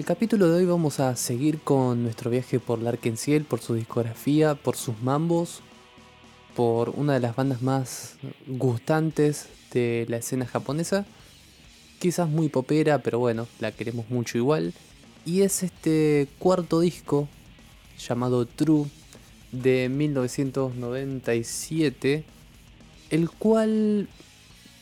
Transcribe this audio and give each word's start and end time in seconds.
el 0.00 0.06
capítulo 0.06 0.48
de 0.48 0.60
hoy 0.60 0.64
vamos 0.64 0.98
a 0.98 1.14
seguir 1.14 1.58
con 1.58 2.02
nuestro 2.02 2.30
viaje 2.30 2.58
por 2.58 2.80
Larkenciel, 2.80 3.44
por 3.44 3.60
su 3.60 3.74
discografía, 3.74 4.54
por 4.54 4.74
sus 4.74 4.98
mambos, 5.02 5.60
por 6.56 6.88
una 6.96 7.12
de 7.12 7.20
las 7.20 7.36
bandas 7.36 7.60
más 7.60 8.14
gustantes 8.46 9.50
de 9.74 10.06
la 10.08 10.16
escena 10.16 10.46
japonesa. 10.46 11.04
Quizás 11.98 12.30
muy 12.30 12.48
popera, 12.48 13.02
pero 13.02 13.18
bueno, 13.18 13.46
la 13.58 13.72
queremos 13.72 14.08
mucho 14.08 14.38
igual. 14.38 14.72
Y 15.26 15.42
es 15.42 15.62
este 15.62 16.28
cuarto 16.38 16.80
disco 16.80 17.28
llamado 17.98 18.46
True 18.46 18.86
de 19.52 19.90
1997, 19.90 22.24
el 23.10 23.28
cual 23.28 24.08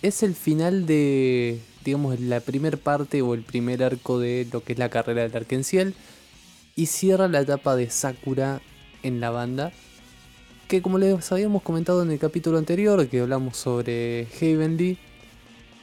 es 0.01 0.23
el 0.23 0.37
final 0.37 0.87
de, 0.87 1.59
digamos, 1.89 2.21
la 2.21 2.41
primera 2.41 2.77
parte 2.77 3.23
o 3.23 3.33
el 3.33 3.41
primer 3.41 3.83
arco 3.83 4.19
de 4.19 4.47
lo 4.53 4.63
que 4.63 4.75
es 4.75 4.79
la 4.79 4.91
carrera 4.91 5.27
de 5.27 5.35
Arkenciel 5.35 5.95
y 6.77 6.85
cierra 6.85 7.29
la 7.29 7.41
etapa 7.41 7.77
de 7.77 7.89
Sakura 7.89 8.61
en 9.03 9.21
la 9.21 9.31
banda. 9.31 9.73
Que 10.69 10.83
como 10.83 10.99
les 10.99 11.33
habíamos 11.33 11.63
comentado 11.63 12.03
en 12.03 12.11
el 12.11 12.19
capítulo 12.19 12.59
anterior, 12.59 13.09
que 13.09 13.21
hablamos 13.21 13.57
sobre 13.57 14.27
Heavenly, 14.39 14.99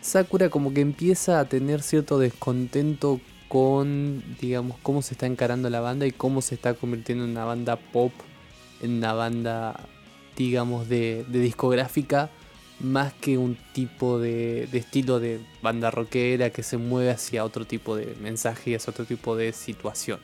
Sakura 0.01 0.49
como 0.49 0.75
que 0.75 0.81
empieza 0.81 1.39
a 1.39 1.45
tener 1.45 1.81
cierto 1.81 2.19
descontento 2.19 3.19
con, 3.47 4.23
digamos, 4.39 4.77
cómo 4.83 5.01
se 5.01 5.15
está 5.15 5.25
encarando 5.25 5.71
la 5.71 5.79
banda 5.79 6.05
y 6.05 6.11
cómo 6.11 6.43
se 6.43 6.53
está 6.53 6.75
convirtiendo 6.75 7.23
en 7.23 7.31
una 7.31 7.45
banda 7.45 7.77
pop, 7.77 8.11
en 8.79 8.91
una 8.97 9.13
banda, 9.13 9.87
digamos, 10.37 10.87
de, 10.87 11.25
discográfica, 11.31 12.29
más 12.79 13.13
que 13.13 13.37
un 13.37 13.55
tipo 13.73 14.17
de, 14.19 14.63
estilo 14.73 15.19
de 15.19 15.39
banda 15.61 15.91
rockera 15.91 16.49
que 16.49 16.63
se 16.63 16.77
mueve 16.77 17.11
hacia 17.11 17.45
otro 17.45 17.65
tipo 17.65 17.95
de 17.95 18.15
mensaje 18.21 18.71
y 18.71 18.75
hacia 18.75 18.91
otro 18.91 19.05
tipo 19.05 19.35
de 19.35 19.51
situación. 19.53 20.19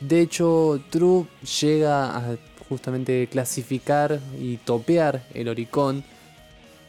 De 0.00 0.20
hecho, 0.20 0.80
True 0.90 1.26
llega 1.60 2.16
a 2.16 2.36
justamente 2.68 3.28
clasificar 3.30 4.18
y 4.38 4.56
topear 4.58 5.26
el 5.34 5.48
Oricon 5.48 6.04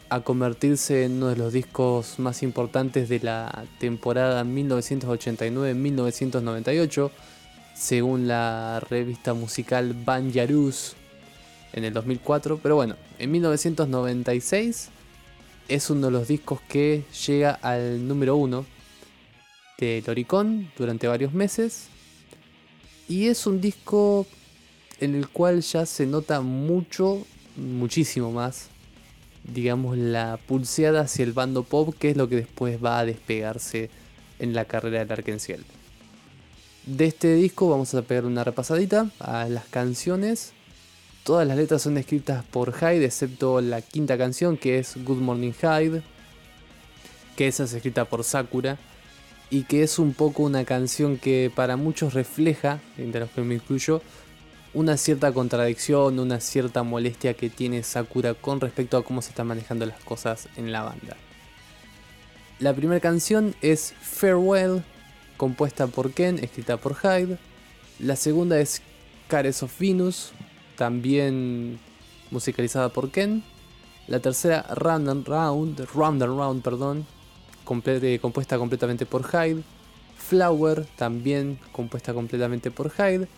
a 0.09 0.19
convertirse 0.21 1.05
en 1.05 1.13
uno 1.13 1.29
de 1.29 1.35
los 1.35 1.53
discos 1.53 2.19
más 2.19 2.43
importantes 2.43 3.09
de 3.09 3.19
la 3.19 3.65
temporada 3.79 4.43
1989-1998, 4.43 7.09
según 7.75 8.27
la 8.27 8.79
revista 8.89 9.33
musical 9.33 9.95
Banjarus 10.05 10.95
en 11.73 11.83
el 11.83 11.93
2004. 11.93 12.59
Pero 12.61 12.75
bueno, 12.75 12.95
en 13.23 13.31
1996 13.31 14.89
es 15.67 15.89
uno 15.89 16.07
de 16.07 16.11
los 16.11 16.27
discos 16.27 16.61
que 16.61 17.03
llega 17.25 17.51
al 17.51 18.07
número 18.07 18.35
1 18.35 18.65
del 19.79 20.03
Oricon 20.07 20.71
durante 20.77 21.07
varios 21.07 21.33
meses. 21.33 21.87
Y 23.07 23.27
es 23.27 23.47
un 23.47 23.59
disco 23.59 24.25
en 24.99 25.15
el 25.15 25.27
cual 25.29 25.61
ya 25.61 25.85
se 25.85 26.05
nota 26.05 26.41
mucho, 26.41 27.25
muchísimo 27.55 28.31
más 28.31 28.69
digamos, 29.43 29.97
la 29.97 30.39
pulseada 30.47 31.01
hacia 31.01 31.23
el 31.23 31.33
bando 31.33 31.63
pop, 31.63 31.93
que 31.97 32.11
es 32.11 32.17
lo 32.17 32.29
que 32.29 32.37
después 32.37 32.83
va 32.83 32.99
a 32.99 33.05
despegarse 33.05 33.89
en 34.39 34.53
la 34.53 34.65
carrera 34.65 35.03
de 35.03 35.13
Arkenciel. 35.13 35.63
De 36.85 37.05
este 37.05 37.33
disco 37.35 37.69
vamos 37.69 37.93
a 37.93 38.01
pegar 38.01 38.25
una 38.25 38.43
repasadita 38.43 39.09
a 39.19 39.47
las 39.47 39.65
canciones. 39.65 40.53
Todas 41.23 41.47
las 41.47 41.55
letras 41.55 41.81
son 41.81 41.97
escritas 41.97 42.43
por 42.43 42.73
Hyde, 42.73 43.05
excepto 43.05 43.61
la 43.61 43.81
quinta 43.81 44.17
canción 44.17 44.57
que 44.57 44.79
es 44.79 44.97
Good 45.05 45.19
Morning 45.19 45.53
Hyde, 45.53 46.03
que 47.37 47.47
esa 47.47 47.63
es 47.63 47.73
escrita 47.73 48.03
por 48.03 48.25
Sakura, 48.25 48.77
y 49.49 49.63
que 49.63 49.83
es 49.83 49.99
un 49.99 50.13
poco 50.13 50.43
una 50.43 50.65
canción 50.65 51.17
que 51.17 51.49
para 51.55 51.77
muchos 51.77 52.13
refleja, 52.13 52.81
entre 52.97 53.21
los 53.21 53.29
que 53.29 53.39
me 53.39 53.55
incluyo, 53.55 54.01
una 54.73 54.97
cierta 54.97 55.31
contradicción, 55.31 56.19
una 56.19 56.41
cierta 56.41 56.83
molestia 56.83 57.35
que 57.35 57.49
tiene 57.49 57.83
Sakura 57.83 58.33
con 58.33 58.59
respecto 58.59 58.97
a 58.97 59.05
cómo 59.05 59.21
se 59.21 59.29
están 59.29 59.47
manejando 59.47 59.85
las 59.85 60.03
cosas 60.03 60.49
en 60.57 60.73
la 60.73 60.81
banda. 60.81 61.15
La 62.59 62.73
primera 62.73 62.99
canción 62.99 63.55
es 63.61 63.93
Farewell, 64.01 64.83
compuesta 65.37 65.87
por 65.87 66.11
Ken, 66.11 66.39
escrita 66.39 66.75
por 66.75 66.95
Hyde. 66.95 67.37
La 67.99 68.17
segunda 68.17 68.59
es 68.59 68.81
Cares 69.29 69.63
of 69.63 69.79
Venus, 69.79 70.33
también 70.83 71.79
musicalizada 72.29 72.89
por 72.89 73.09
Ken. 73.09 73.41
La 74.07 74.19
tercera, 74.19 74.63
Round 74.75 75.07
and 75.07 75.25
Round, 75.25 75.79
Round 75.95 76.21
and 76.21 76.37
Round, 76.37 76.61
perdón, 76.61 77.05
compuesta 77.63 78.57
completamente 78.57 79.05
por 79.05 79.23
Hyde. 79.23 79.63
Flower, 80.17 80.85
también 80.97 81.57
compuesta 81.71 82.13
completamente 82.13 82.69
por 82.69 82.91
Hyde. 82.91 83.29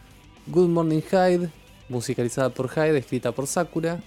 Good 0.47 0.69
Morning 0.69 1.01
Hyde, 1.01 1.51
musicalizada 1.87 2.49
por 2.49 2.67
Hyde, 2.67 2.97
escrita 2.97 3.31
por 3.31 3.45
Sakura. 3.45 4.01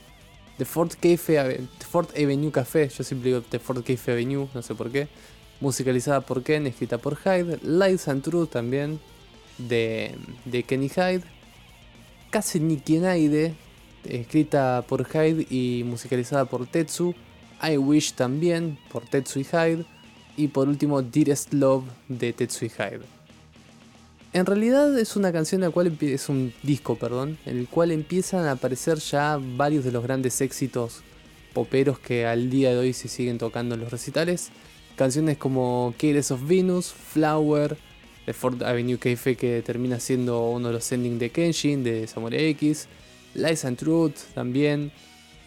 The 0.57 0.65
Fort, 0.65 0.95
Cafe, 0.95 1.61
Fort 1.89 2.11
Avenue 2.19 2.51
Café, 2.51 2.89
yo 2.89 3.05
siempre 3.05 3.31
digo 3.31 3.43
The 3.49 3.61
Fort 3.61 3.87
Cafe 3.87 4.11
Avenue, 4.15 4.49
no 4.53 4.63
sé 4.63 4.75
por 4.75 4.91
qué. 4.91 5.07
Musicalizada 5.61 6.23
por 6.23 6.43
Ken, 6.43 6.67
escrita 6.67 6.99
por 6.99 7.17
Hyde. 7.17 7.61
Lights 7.63 8.09
and 8.09 8.21
Truth 8.21 8.51
también, 8.51 8.99
de, 9.59 10.17
de 10.45 10.65
Kenny 10.65 10.89
Hyde. 10.89 11.38
Casi 12.31 12.61
Nikianaide, 12.61 13.55
escrita 14.05 14.85
por 14.87 15.07
Hyde 15.07 15.47
y 15.49 15.83
musicalizada 15.85 16.45
por 16.45 16.67
Tetsu. 16.67 17.15
I 17.63 17.79
Wish 17.79 18.13
también, 18.13 18.79
por 18.93 19.05
Tetsu 19.05 19.41
y 19.41 19.45
Hyde. 19.45 19.87
Y 20.37 20.49
por 20.49 20.69
último, 20.69 21.01
Dearest 21.01 21.55
Love 21.55 21.85
de 22.09 22.33
Tetsu 22.35 22.67
y 22.67 22.69
Hyde. 22.69 23.01
En 24.35 24.45
realidad 24.45 24.97
es 24.99 25.17
una 25.17 25.33
canción 25.33 25.65
en 25.65 25.73
cual 25.73 25.97
es 26.01 26.29
un 26.29 26.53
disco, 26.63 26.97
perdón, 26.97 27.39
en 27.47 27.57
el 27.57 27.67
cual 27.67 27.93
empiezan 27.93 28.45
a 28.45 28.53
aparecer 28.53 28.99
ya 28.99 29.39
varios 29.41 29.85
de 29.85 29.93
los 29.93 30.03
grandes 30.03 30.43
éxitos 30.43 31.01
poperos 31.55 31.99
que 31.99 32.27
al 32.27 32.51
día 32.51 32.71
de 32.71 32.77
hoy 32.77 32.93
se 32.93 33.09
siguen 33.09 33.39
tocando 33.39 33.75
en 33.75 33.81
los 33.81 33.91
recitales. 33.91 34.51
Canciones 34.97 35.39
como 35.39 35.95
Killers 35.97 36.31
of 36.31 36.47
Venus, 36.47 36.93
Flower, 36.93 37.79
The 38.29 38.35
Fort 38.35 38.63
Avenue 38.63 38.99
Cafe 38.99 39.37
que 39.37 39.63
termina 39.63 39.99
siendo 39.99 40.51
uno 40.51 40.69
de 40.69 40.75
los 40.75 40.93
endings 40.93 41.19
de 41.19 41.31
Kenshin, 41.31 41.83
de 41.83 42.07
Samurai 42.07 42.49
X, 42.49 42.87
Lies 43.33 43.65
and 43.65 43.79
Truth 43.79 44.17
también. 44.35 44.93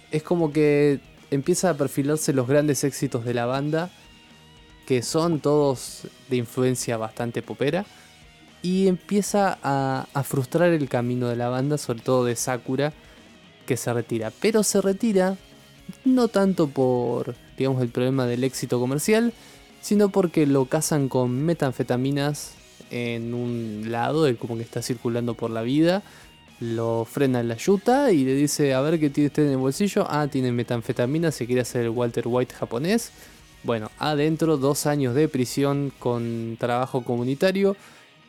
Es 0.09 0.23
como 0.23 0.51
que 0.51 0.99
empieza 1.29 1.69
a 1.69 1.73
perfilarse 1.75 2.33
los 2.33 2.47
grandes 2.47 2.83
éxitos 2.83 3.23
de 3.23 3.35
la 3.35 3.45
banda, 3.45 3.91
que 4.87 5.03
son 5.03 5.41
todos 5.41 6.07
de 6.27 6.37
influencia 6.37 6.97
bastante 6.97 7.43
popera 7.43 7.85
y 8.63 8.87
empieza 8.87 9.59
a, 9.61 10.23
frustrar 10.23 10.71
el 10.71 10.89
camino 10.89 11.27
de 11.27 11.35
la 11.35 11.49
banda, 11.49 11.77
sobre 11.77 12.01
todo 12.01 12.25
de 12.25 12.35
Sakura, 12.35 12.93
que 13.67 13.77
se 13.77 13.93
retira. 13.93 14.33
Pero 14.41 14.63
se 14.63 14.81
retira 14.81 15.37
no 16.03 16.29
tanto 16.29 16.67
por, 16.67 17.35
digamos, 17.59 17.83
el 17.83 17.89
problema 17.89 18.25
del 18.25 18.43
éxito 18.43 18.79
comercial, 18.79 19.33
sino 19.81 20.09
porque 20.09 20.47
lo 20.47 20.65
casan 20.65 21.09
con 21.09 21.43
metanfetaminas 21.43 22.55
en 22.91 23.33
un 23.33 23.85
lado, 23.87 24.27
él 24.27 24.37
como 24.37 24.57
que 24.57 24.63
está 24.63 24.81
circulando 24.81 25.33
por 25.33 25.49
la 25.49 25.61
vida, 25.61 26.03
lo 26.59 27.05
frena 27.05 27.39
en 27.39 27.47
la 27.47 27.57
yuta 27.57 28.11
y 28.11 28.23
le 28.23 28.35
dice, 28.35 28.73
a 28.73 28.81
ver 28.81 28.99
qué 28.99 29.09
tiene 29.09 29.27
usted 29.27 29.45
en 29.45 29.51
el 29.51 29.57
bolsillo, 29.57 30.05
ah, 30.07 30.27
tiene 30.27 30.51
metanfetamina, 30.51 31.31
se 31.31 31.47
quiere 31.47 31.61
hacer 31.61 31.83
el 31.83 31.89
Walter 31.89 32.25
White 32.27 32.53
japonés. 32.53 33.11
Bueno, 33.63 33.89
adentro 33.97 34.57
dos 34.57 34.85
años 34.85 35.15
de 35.15 35.27
prisión 35.27 35.91
con 35.97 36.57
trabajo 36.59 37.03
comunitario 37.03 37.75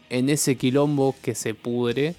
en 0.09 0.31
ese 0.31 0.57
quilombo 0.57 1.15
que 1.23 1.35
se 1.35 1.55
pudre. 1.55 2.15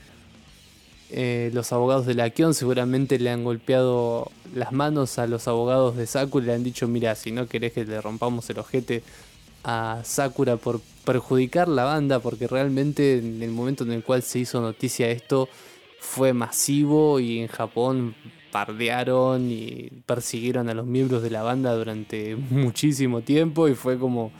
Eh, 1.09 1.51
los 1.53 1.71
abogados 1.71 2.07
de 2.07 2.15
la 2.15 2.31
Kion 2.31 2.55
seguramente 2.55 3.19
le 3.19 3.29
han 3.29 3.43
golpeado 3.43 4.31
las 4.55 4.71
manos 4.71 5.19
a 5.19 5.27
los 5.27 5.47
abogados 5.47 5.95
de 5.95 6.07
Sakura 6.07 6.43
y 6.43 6.47
le 6.47 6.53
han 6.53 6.63
dicho, 6.63 6.87
mira, 6.87 7.15
si 7.15 7.31
no 7.31 7.47
querés 7.47 7.73
que 7.73 7.85
le 7.85 8.01
rompamos 8.01 8.49
el 8.49 8.59
ojete 8.59 9.03
a 9.63 10.01
Sakura 10.03 10.57
por 10.57 10.81
perjudicar 11.05 11.67
la 11.67 11.83
banda, 11.83 12.19
porque 12.19 12.47
realmente 12.47 13.17
en 13.17 13.41
el 13.41 13.51
momento 13.51 13.83
en 13.83 13.91
el 13.91 14.03
cual 14.03 14.23
se 14.23 14.39
hizo 14.39 14.61
noticia 14.61 15.09
esto 15.09 15.49
fue 15.99 16.33
masivo 16.33 17.19
y 17.19 17.39
en 17.39 17.47
Japón 17.47 18.15
pardearon 18.51 19.49
y 19.49 19.89
persiguieron 20.05 20.69
a 20.69 20.73
los 20.73 20.85
miembros 20.85 21.23
de 21.23 21.31
la 21.31 21.41
banda 21.41 21.73
durante 21.73 22.35
muchísimo 22.49 23.21
tiempo 23.21 23.67
y 23.67 23.73
fue 23.73 23.97
como 23.97 24.31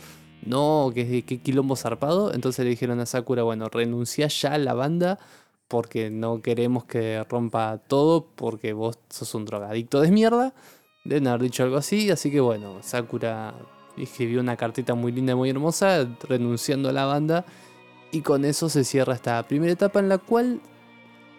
no, 0.46 0.92
que, 0.94 1.24
quilombo 1.24 1.76
zarpado. 1.76 2.34
Entonces 2.34 2.64
le 2.66 2.72
dijeron 2.72 3.00
a 3.00 3.06
Sakura, 3.06 3.44
bueno, 3.44 3.69
renuncia 3.69 4.28
ya 4.28 4.54
a 4.54 4.58
la 4.58 4.74
banda 4.74 5.19
porque 5.68 6.10
no 6.12 6.42
queremos 6.42 6.86
que 6.86 7.24
rompa 7.24 7.80
todo 7.88 8.28
porque 8.36 8.74
vos 8.74 9.00
sos 9.10 9.34
un 9.34 9.46
drogadicto 9.46 10.02
de 10.02 10.12
mierda. 10.12 10.54
Deben 11.06 11.28
haber 11.28 11.44
dicho 11.44 11.64
algo 11.64 11.78
así, 11.78 12.12
así 12.12 12.31
que 12.31 12.40
bueno, 12.40 12.84
Sakura 12.84 13.56
escribió 13.98 14.40
una 14.40 14.56
cartita 14.57 14.95
muy 14.95 15.12
linda, 15.12 15.36
muy 15.36 15.50
hermosa, 15.50 16.07
renunciando 16.28 16.90
a 16.90 16.94
la 16.94 17.06
banda. 17.06 17.45
Y 18.12 18.22
con 18.22 18.45
eso 18.45 18.69
se 18.69 18.84
cierra 18.84 19.16
esta 19.16 19.42
primera 19.44 19.74
etapa 19.74 20.00
en 20.00 20.10
la 20.10 20.18
cual 20.18 20.62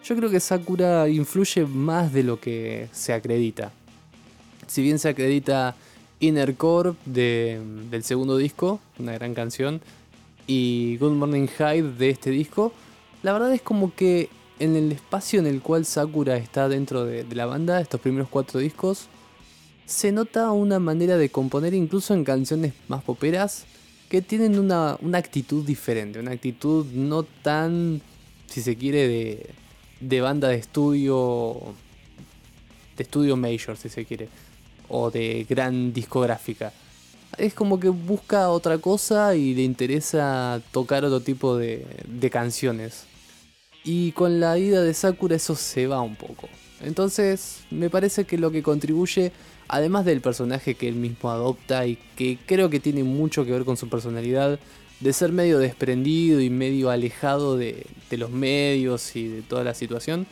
yo 0.05 0.17
creo 0.17 0.29
que 0.29 0.41
Sakura 0.41 1.09
influye 1.09 1.65
más 1.67 2.13
de 2.13 2.23
lo 2.25 2.41
que 2.41 2.89
se 2.93 3.13
acredita. 3.13 3.73
Si 4.67 4.83
bien 4.83 4.99
se 4.99 5.09
acredita 5.09 5.77
Inner 6.21 6.57
Core 6.57 6.95
del 7.05 8.03
segundo 8.03 8.37
disco, 8.37 8.81
una 8.99 9.13
gran 9.13 9.35
canción. 9.35 9.81
y 10.47 10.99
Good 10.99 11.13
Morning 11.13 11.47
Hyde 11.47 11.95
de 11.95 12.11
este 12.11 12.31
disco, 12.31 12.73
la 13.23 13.33
verdad 13.33 13.53
es 13.55 13.63
como 13.63 13.95
que 13.95 14.29
en 14.59 14.77
el 14.77 14.93
espacio 14.93 15.41
en 15.41 15.47
el 15.47 15.63
cual 15.63 15.85
Sakura 15.87 16.37
está 16.37 16.69
dentro 16.69 17.05
de, 17.05 17.25
la 17.35 17.47
banda, 17.47 17.81
estos 17.81 18.01
primeros 18.01 18.29
cuatro 18.29 18.61
discos, 18.61 19.09
se 19.87 20.13
nota 20.13 20.51
una 20.53 20.79
manera 20.79 21.17
de 21.17 21.29
componer 21.29 21.75
incluso 21.75 22.15
en 22.15 22.25
canciones 22.25 22.73
más 22.89 23.03
poperas 23.03 23.67
que 24.09 24.23
tienen 24.23 24.59
una, 24.59 24.97
una 25.01 25.19
actitud 25.19 25.65
diferente, 25.65 26.19
una 26.19 26.33
actitud 26.33 26.87
no 26.93 27.23
tan, 27.23 28.01
si 28.47 28.63
se 28.63 28.77
quiere, 28.77 29.09
de, 29.09 29.51
de 30.01 30.21
banda 30.21 30.49
de 30.49 30.57
estudio, 30.57 31.75
de 32.97 33.03
estudio 33.03 33.37
major, 33.37 33.77
si 33.77 33.89
se 33.89 34.05
quiere, 34.05 34.29
o 34.89 35.11
de 35.11 35.45
gran 35.49 35.93
discográfica. 35.93 36.73
Es 37.37 37.55
como 37.55 37.81
que 37.81 37.89
busca 37.89 38.51
otra 38.51 38.79
cosa 38.79 39.35
y 39.35 39.55
le 39.55 39.63
interesa 39.63 40.63
tocar 40.71 41.05
otro 41.05 41.21
tipo 41.21 41.57
de, 41.57 41.85
de 42.07 42.31
canciones. 42.31 43.07
Y 43.83 44.13
con 44.13 44.39
la 44.41 44.57
ida 44.57 44.83
de 44.83 44.95
Sakura 44.95 45.37
eso 45.37 45.57
se 45.57 45.87
va 45.87 46.01
un 46.01 46.17
poco. 46.17 46.49
Entonces 46.81 47.65
me 47.71 47.91
parece 47.91 48.25
que 48.25 48.39
lo 48.39 48.51
que 48.51 48.63
contribuye, 48.63 49.33
además 49.69 50.05
del 50.05 50.21
personaje 50.21 50.75
que 50.75 50.89
él 50.89 50.95
mismo 50.95 51.31
adopta 51.31 51.87
y 51.87 51.99
que 52.17 52.39
creo 52.47 52.71
que 52.71 52.81
tiene 52.81 53.05
mucho 53.05 53.45
que 53.45 53.53
ver 53.53 53.65
con 53.65 53.77
su 53.77 53.89
personalidad, 53.89 54.59
de 55.01 55.13
ser 55.13 55.33
medio 55.33 55.59
desprendido 55.59 56.41
y 56.41 56.51
medio 56.51 56.91
alejado 56.91 57.57
de, 57.57 57.87
los 58.11 58.31
medios 58.31 59.17
y 59.17 59.29
de 59.29 59.43
toda 59.43 59.65
la 59.65 59.75
situación, 59.75 60.27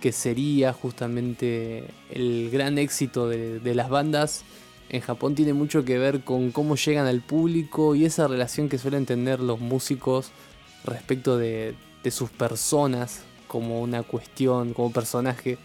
que 0.00 0.12
sería 0.12 0.72
justamente 0.72 1.84
el 2.10 2.50
gran 2.50 2.78
éxito 2.78 3.28
de, 3.28 3.74
las 3.74 3.88
bandas 3.88 4.44
en 4.90 5.00
Japón 5.00 5.34
tiene 5.34 5.54
mucho 5.54 5.84
que 5.84 5.98
ver 5.98 6.22
con 6.22 6.52
cómo 6.52 6.76
llegan 6.76 7.06
al 7.06 7.20
público 7.20 7.94
y 7.94 8.04
esa 8.04 8.28
relación 8.28 8.68
que 8.68 8.78
suelen 8.78 9.06
tener 9.06 9.40
los 9.40 9.58
músicos 9.58 10.30
respecto 10.84 11.36
de, 11.36 11.74
de 12.04 12.10
sus 12.10 12.30
personas 12.30 13.22
como 13.48 13.80
una 13.80 14.02
cuestión, 14.02 14.74
como 14.74 14.92
personaje. 14.92 15.58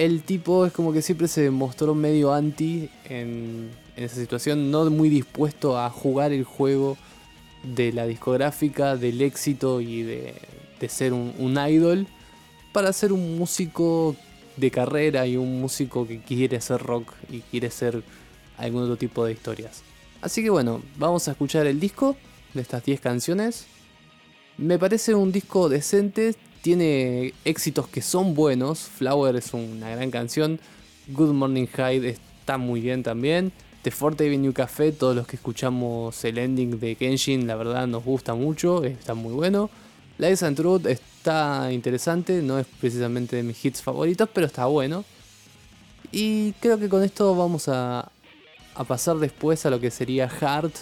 El 0.00 0.22
tipo 0.22 0.64
es 0.64 0.72
como 0.72 0.94
que 0.94 1.02
siempre 1.02 1.28
se 1.28 1.50
mostró 1.50 1.94
medio 1.94 2.32
anti 2.32 2.88
en, 3.04 3.68
esa 3.96 4.16
situación, 4.16 4.70
no 4.70 4.88
muy 4.88 5.10
dispuesto 5.10 5.78
a 5.78 5.90
jugar 5.90 6.32
el 6.32 6.44
juego 6.44 6.96
de 7.62 7.92
la 7.92 8.06
discográfica, 8.06 8.96
del 8.96 9.20
éxito 9.20 9.82
y 9.82 10.02
de, 10.02 10.34
ser 10.88 11.12
un, 11.12 11.34
un, 11.38 11.58
idol, 11.68 12.06
para 12.72 12.94
ser 12.94 13.12
un 13.12 13.36
músico 13.36 14.16
de 14.56 14.70
carrera 14.70 15.26
y 15.26 15.36
un 15.36 15.60
músico 15.60 16.08
que 16.08 16.22
quiere 16.22 16.56
hacer 16.56 16.80
rock 16.80 17.12
y 17.30 17.40
quiere 17.40 17.70
ser 17.70 18.02
algún 18.56 18.84
otro 18.84 18.96
tipo 18.96 19.26
de 19.26 19.32
historias. 19.32 19.82
Así 20.22 20.42
que 20.42 20.48
bueno, 20.48 20.80
vamos 20.96 21.28
a 21.28 21.32
escuchar 21.32 21.66
el 21.66 21.78
disco 21.78 22.16
de 22.54 22.62
estas 22.62 22.82
10 22.86 23.00
canciones 23.00 23.66
me 24.60 24.78
parece 24.78 25.14
un 25.14 25.32
disco 25.32 25.68
decente, 25.70 26.34
tiene 26.62 27.34
éxitos 27.44 27.88
que 27.88 28.02
son 28.02 28.34
buenos. 28.34 28.80
Flower 28.80 29.36
es 29.36 29.54
una 29.54 29.90
gran 29.90 30.10
canción. 30.10 30.60
Good 31.08 31.32
Morning 31.32 31.66
Hyde 31.66 32.10
está 32.10 32.58
muy 32.58 32.80
bien 32.80 33.02
también. 33.02 33.52
The 33.82 33.90
Forte 33.90 34.26
Avenue 34.26 34.52
Café, 34.52 34.92
todos 34.92 35.16
los 35.16 35.26
que 35.26 35.36
escuchamos 35.36 36.22
el 36.24 36.36
ending 36.36 36.78
de 36.78 36.96
Kenshin, 36.96 37.46
la 37.46 37.56
verdad 37.56 37.86
nos 37.86 38.04
gusta 38.04 38.34
mucho, 38.34 38.84
está 38.84 39.14
muy 39.14 39.32
bueno. 39.32 39.70
Lies 40.18 40.42
and 40.42 40.54
Truth 40.54 40.84
está 40.86 41.70
interesante, 41.72 42.42
no 42.42 42.58
es 42.58 42.66
precisamente 42.78 43.36
de 43.36 43.42
mis 43.42 43.64
hits 43.64 43.80
favoritos, 43.80 44.28
pero 44.34 44.46
está 44.46 44.66
bueno. 44.66 45.04
Y 46.12 46.52
creo 46.60 46.78
que 46.78 46.90
con 46.90 47.02
esto 47.02 47.34
vamos 47.34 47.68
a, 47.68 48.10
a 48.74 48.84
pasar 48.84 49.16
después 49.16 49.64
a 49.64 49.70
lo 49.70 49.80
que 49.80 49.90
sería 49.90 50.28
Heart, 50.28 50.74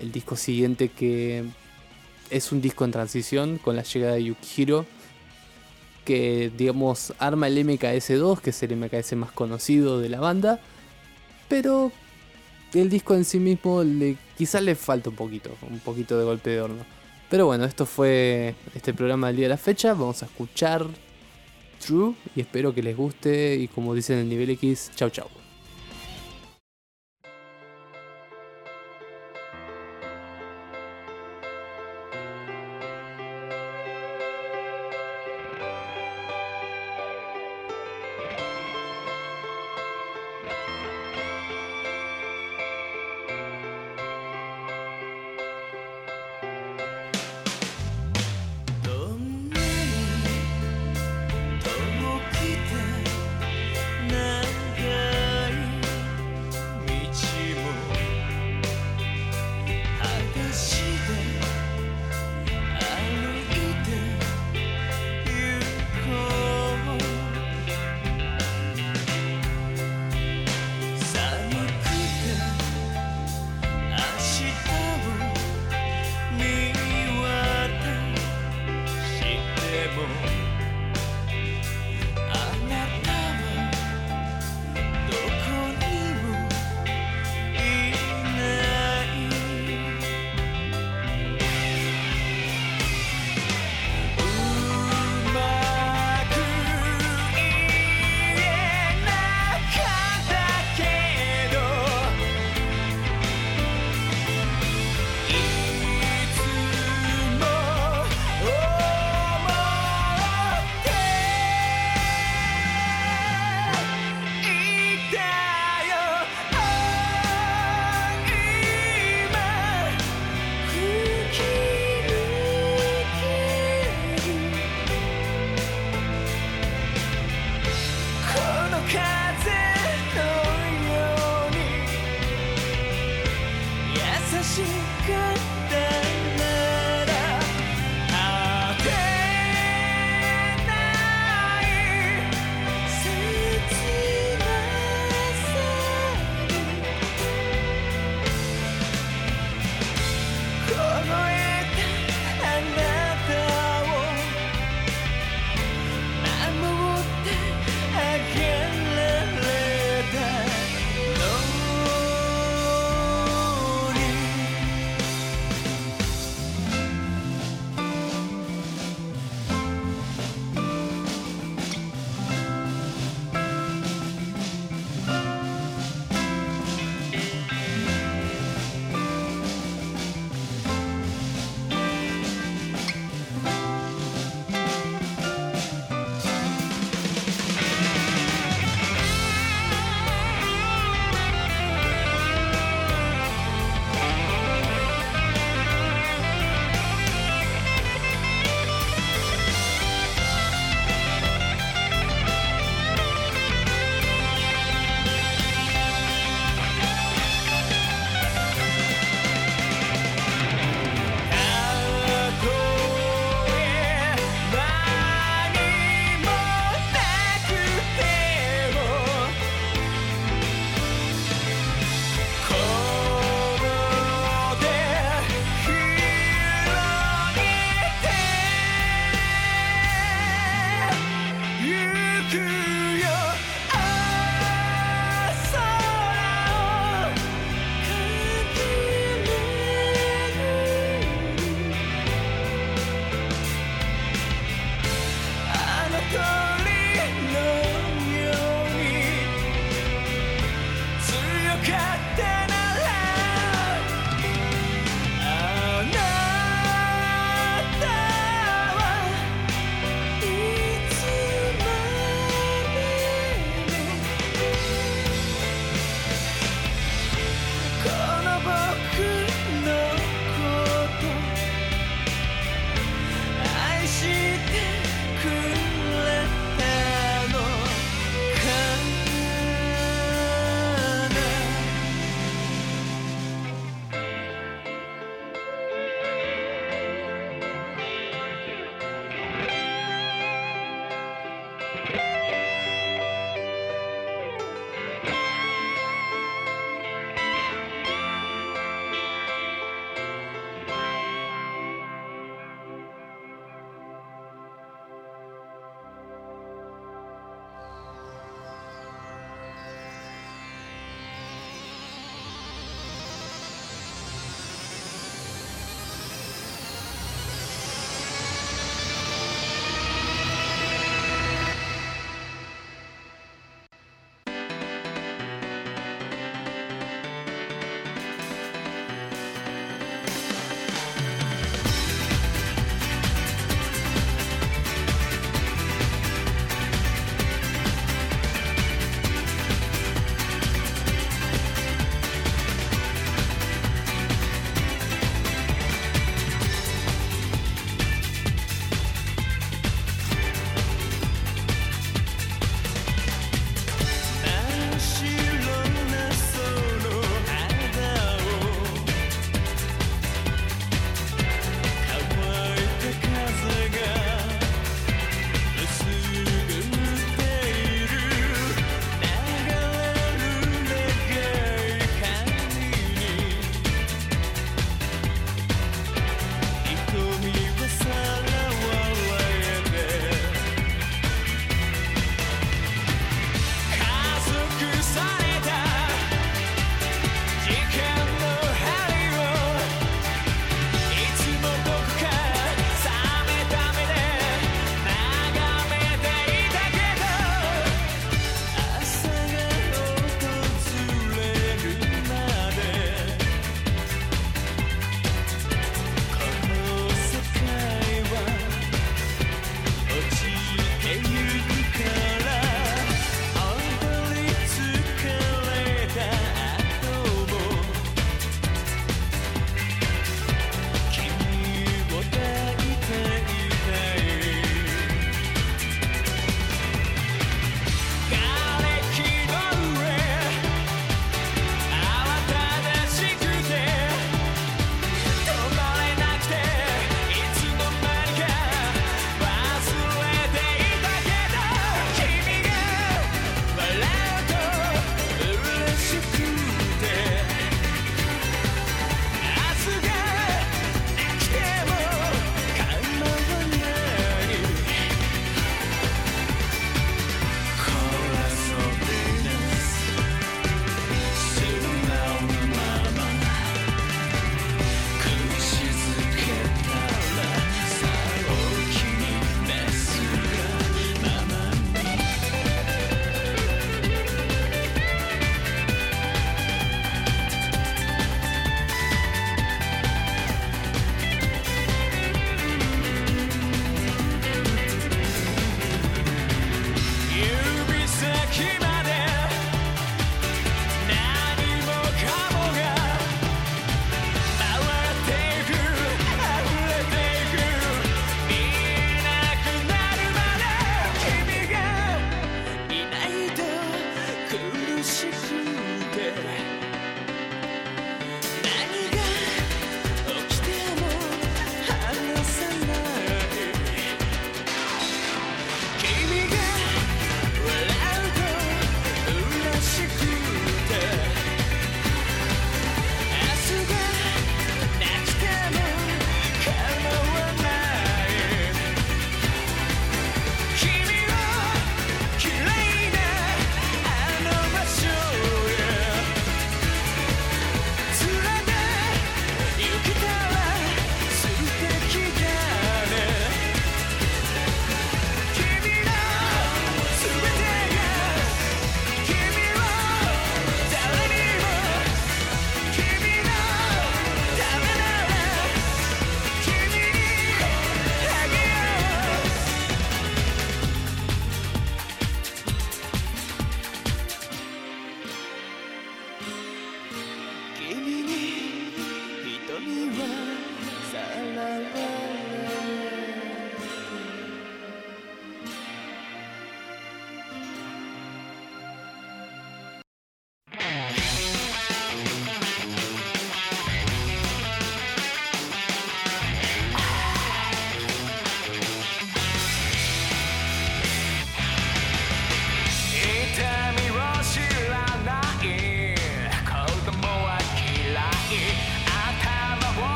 el 0.00 0.10
disco 0.10 0.36
siguiente 0.36 0.88
que 0.88 1.44
es 2.30 2.52
un 2.52 2.60
disco 2.60 2.84
en 2.84 2.92
transición 2.92 3.58
con 3.58 3.76
la 3.76 3.82
llegada 3.82 4.14
de 4.14 4.24
Yukihiro. 4.24 4.86
Que, 6.04 6.52
digamos, 6.56 7.14
arma 7.18 7.48
el 7.48 7.58
MKS2, 7.66 8.40
que 8.40 8.50
es 8.50 8.62
el 8.62 8.76
MKS 8.76 9.14
más 9.16 9.32
conocido 9.32 10.00
de 10.00 10.08
la 10.08 10.20
banda. 10.20 10.60
Pero 11.48 11.90
el 12.74 12.88
disco 12.88 13.14
en 13.14 13.24
sí 13.24 13.38
mismo 13.38 13.82
le, 13.82 14.16
quizás 14.36 14.62
le 14.62 14.74
falta 14.74 15.10
un 15.10 15.16
poquito, 15.16 15.50
un 15.68 15.80
poquito 15.80 16.18
de 16.18 16.24
golpe 16.24 16.50
de 16.50 16.60
horno. 16.60 16.84
Pero 17.28 17.46
bueno, 17.46 17.64
esto 17.64 17.86
fue 17.86 18.54
este 18.74 18.94
programa 18.94 19.28
del 19.28 19.36
día 19.36 19.46
de 19.46 19.50
la 19.50 19.56
fecha. 19.56 19.94
Vamos 19.94 20.22
a 20.22 20.26
escuchar 20.26 20.86
True 21.84 22.14
y 22.36 22.40
espero 22.40 22.72
que 22.72 22.82
les 22.82 22.96
guste. 22.96 23.56
Y 23.56 23.68
como 23.68 23.94
dicen 23.94 24.18
en 24.18 24.22
el 24.24 24.28
nivel 24.28 24.50
X, 24.50 24.92
chau 24.94 25.10
chau.「 25.10 25.45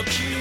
accused. 0.00 0.39